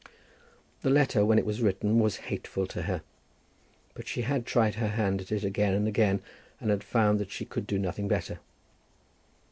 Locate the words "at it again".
5.21-5.75